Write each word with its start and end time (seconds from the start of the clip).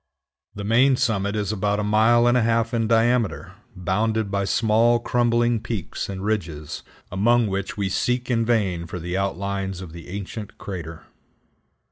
The 0.55 0.63
main 0.63 0.95
summit 0.97 1.35
is 1.35 1.51
about 1.51 1.79
a 1.79 1.83
mile 1.83 2.25
and 2.25 2.35
a 2.35 2.41
half 2.41 2.73
in 2.73 2.87
diameter, 2.87 3.53
bounded 3.75 4.31
by 4.31 4.45
small 4.45 4.97
crumbling 4.97 5.59
peaks 5.59 6.09
and 6.09 6.25
ridges, 6.25 6.81
among 7.11 7.45
which 7.45 7.77
we 7.77 7.87
seek 7.87 8.31
in 8.31 8.43
vain 8.43 8.87
for 8.87 8.97
the 8.97 9.15
outlines 9.15 9.79
of 9.79 9.93
the 9.93 10.09
ancient 10.09 10.57
crater. 10.57 11.03